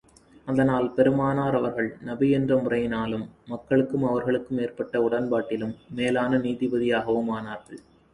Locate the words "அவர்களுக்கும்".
4.03-4.57